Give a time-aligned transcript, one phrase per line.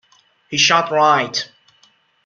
[0.49, 1.47] He shot right.